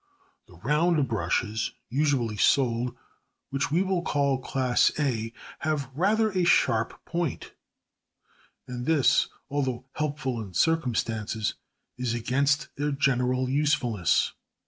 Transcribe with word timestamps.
The 0.47 0.55
round 0.55 1.07
brushes 1.07 1.73
usually 1.87 2.35
sold, 2.35 2.97
which 3.51 3.69
we 3.69 3.83
will 3.83 4.01
call 4.01 4.39
Class 4.39 4.91
A, 4.99 5.31
have 5.59 5.91
rather 5.93 6.31
a 6.31 6.43
sharp 6.43 7.05
point, 7.05 7.51
and 8.67 8.87
this, 8.87 9.27
although 9.47 9.85
helpful 9.93 10.41
in 10.41 10.55
certain 10.55 10.95
circumstances, 10.95 11.53
is 11.99 12.15
against 12.15 12.75
their 12.77 12.91
general 12.91 13.47
usefulness. 13.47 14.33